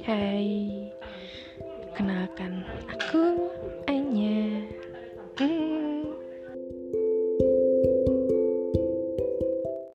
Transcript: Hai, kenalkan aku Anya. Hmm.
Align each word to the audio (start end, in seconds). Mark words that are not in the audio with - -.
Hai, 0.00 0.88
kenalkan 1.92 2.64
aku 2.88 3.52
Anya. 3.84 4.64
Hmm. 5.36 5.79